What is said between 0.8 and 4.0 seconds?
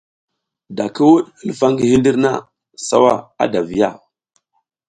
ki wuɗ hilfa ngi hindir na, sawa ada a viya.